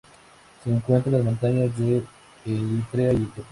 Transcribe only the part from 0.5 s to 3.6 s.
Se encuentra en las montañas de Eritrea y Etiopía.